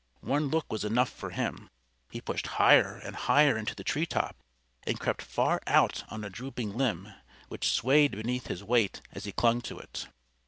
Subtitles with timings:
[0.21, 1.69] One look was enough for him.
[2.09, 4.35] He pushed higher and higher into the tree top
[4.81, 7.13] and crept far out on a drooping limb,
[7.49, 10.07] which swayed beneath his weight as he clung to it.